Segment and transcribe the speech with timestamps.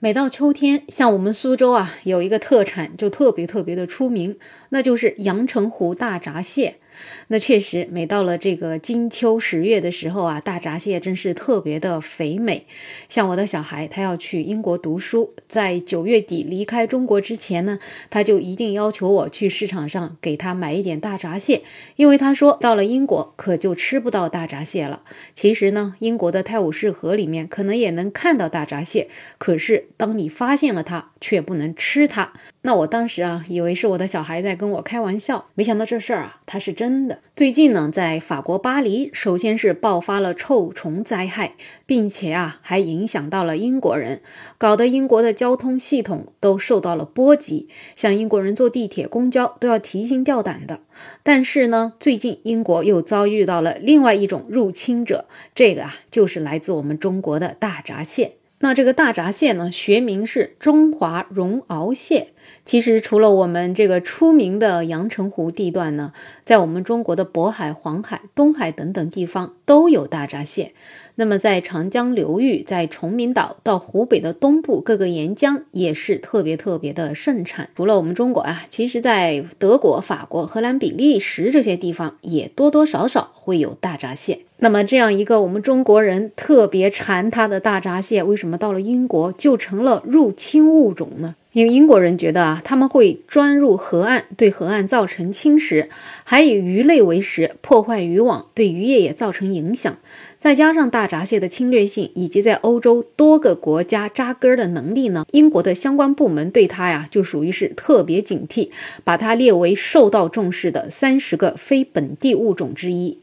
[0.00, 6.76] 每到秋天，像我们苏州啊，有一个特产就特别特别的出名，那就是阳澄湖大闸蟹。
[7.28, 12.66] 那确实，每到了这个金秋十月的时候啊，大闸蟹真是特别的肥美。
[13.08, 17.78] 像我的小孩，他要去英国读书，在九月底离开中国之前呢，
[18.08, 21.62] 他就一定要求我去市场上给他买一点大闸蟹，
[21.96, 25.02] 因为他说到了英国可就吃不到大闸蟹了。
[25.34, 32.32] 其实呢，英国的泰晤士河里面可能也能看到大闸蟹，可是当你发现了它，却不能吃它。
[32.62, 37.18] 那我当时啊，以为是我的小孩在跟我开玩笑，没想到这事儿啊，他是真真的。
[37.36, 41.52] 最近呢，在法国巴黎，首先是爆发了臭虫灾害，
[41.84, 44.22] 并且啊，还影响到了英国人，
[44.56, 50.80] 搞得英国的交通系统都受到了波及，像英国人坐地铁、公交都要提心吊胆的。
[51.22, 58.37] 但是呢，最近英国又遭遇到了另外一种入侵者，这个啊，就是来自我们中国的大闸蟹。
[58.60, 62.28] 那这个大闸蟹呢，学名是中华绒螯蟹。
[62.64, 66.12] 其实除了我们这个出名的阳澄湖地段呢，
[66.44, 70.72] 在我们中国的渤海、黄海、东海等等地方都有大闸蟹。
[71.14, 77.68] 那么在长江流域，在崇明岛到湖北的东部各个沿江也是特别特别的盛产。
[77.76, 84.40] 除了我们中国啊，其实在德国、法国、荷兰、比利时这些地方也多多少少会有大闸蟹。
[84.60, 91.34] 那么这样一个我们中国人特别馋它的大闸蟹，为什么怎么到了英国就成了入侵物种呢？
[91.52, 95.88] 因为英国人觉得啊，他们会钻入河岸，对河岸造成侵蚀，
[96.24, 99.94] 还以鱼类为食，破坏渔网，对渔业也造成影响。
[100.38, 108.70] 再加上大闸蟹的侵略性以及在欧洲多个国家扎根的能力呢，英国的相关部门对它呀就属于是特别警惕，
[109.04, 113.18] 把它列为受到重视的三十个非本地物种之一。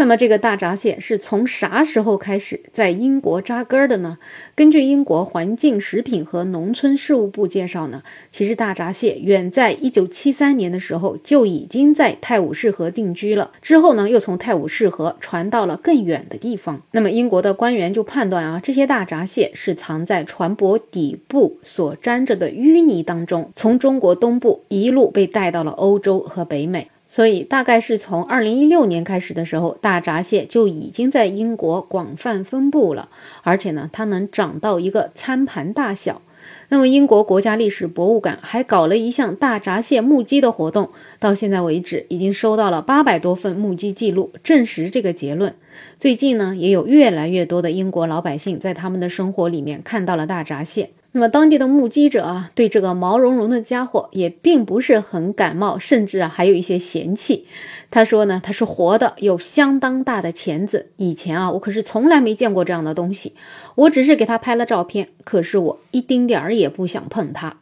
[0.00, 4.18] 那么这个大闸蟹是从啥时候开始在英国扎根的呢？
[4.54, 16.80] 根据英国环境、食品和农村事务部介绍呢，其实大闸蟹远在1973年的时候就已经在泰晤士河定居了，之后呢又从泰晤士河传到了更远的地方。
[16.92, 26.88] 那么英国的官员就判断啊，这些大闸蟹是藏在船舶底部所沾着的淤泥当中，从中国东部一路被带到了欧洲和北美。
[27.10, 33.08] 所以，大概是从二零一六年开始的时候，大闸蟹就已经在英国广泛分布了，
[33.42, 36.20] 而且呢，它能长到一个餐盘大小。
[36.68, 45.54] 那么，英国国家历史博物馆还搞了一项大闸蟹目击的活动，到现在为止，已经收到了八百多份目击记录，证实这个结论。
[45.98, 50.90] 最近呢，也有越来越多的英国老百姓在他们的生活里面看到了大闸蟹。
[51.12, 57.46] 那么当地的目击者啊，对这个毛茸茸的家伙也并不是很感冒，甚至啊还有一些嫌弃。
[57.90, 60.90] 他说呢，它是活的，有相当大的钳子。
[60.96, 63.32] 以前啊，我可是从来没见过这样的东西。
[63.74, 67.56] 我只是给他拍了照片，可是我一丁点儿也不想碰它。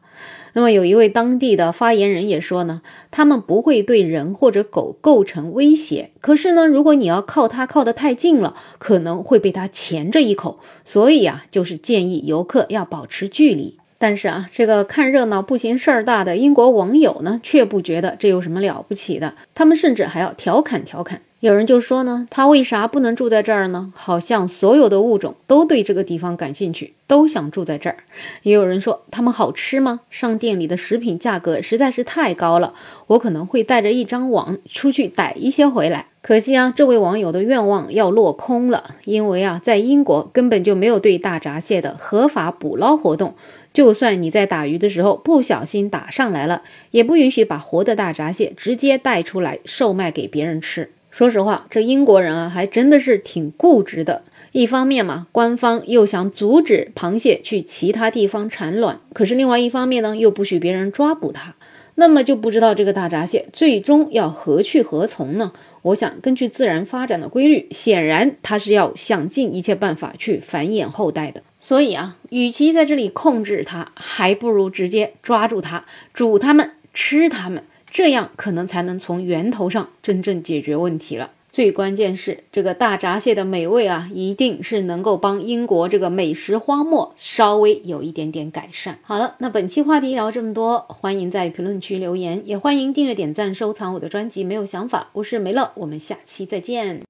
[0.57, 2.81] 那么有一位当地的发言人也说呢，
[3.11, 13.77] 他们不会对人或者狗构成威胁，可是呢，如果你要靠它靠得太近了，可能会被它钳着一口，所以啊，就是建议游客要保持距离。
[13.99, 21.21] 但是啊，这个看热闹不嫌事儿大的英国网友呢，却不觉得这有什么了不起的，他们甚至还要调侃调侃。
[21.47, 23.93] 有人就说呢，他为啥不能住在这儿呢？
[23.95, 27.99] 好像所有的物种都对这个地方感兴趣，都想住在这儿。
[28.43, 30.01] 也有人说，他们好吃吗？
[30.11, 32.75] 商店里的食品价格实在是太高了，
[33.07, 36.07] 我可能会带着一张网出去逮一些回来。
[36.21, 43.37] 可惜啊，这位网友的愿望要落空了，因为啊，在英国根本就没有对大闸蟹的合法捕捞活动。
[43.73, 50.91] 就算你在打鱼的时候不小心打上来了，也不允许把活的大闸蟹直接带出来售卖给别人吃。
[51.17, 54.23] 说实话，这英国人啊，还真的是挺固执的。
[54.53, 61.55] 一方面嘛，官方又想阻止螃蟹去其他地方产卵，可是另外一方面呢，又不许别人抓捕它。
[61.95, 65.53] 那么就不知道这个大闸蟹最终要何去何从呢？
[65.81, 71.43] 我想，根据自然发展的规律，显然它是要想尽一切办法去繁衍后代的。
[71.59, 77.63] 所以啊，与其在这里控制它，还不如直接抓住它，煮它们，吃它们。
[77.97, 81.31] 这样可能才能从源头上真正解决问题了。
[81.51, 88.99] 最关键是这个大闸蟹的美味啊，一定是能够帮英国这个美食荒漠稍微有一点点改善。
[89.01, 94.45] 好了，那本期话题聊这么多，欢迎在评论区留言，也欢迎订阅、点赞、收藏我的专辑。
[94.45, 97.01] 没有想法，我是梅乐，我们下期再见。